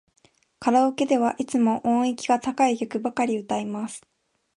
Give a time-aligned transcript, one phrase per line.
[0.57, 4.01] カラオケではいつも音域が高い曲ばかり歌います。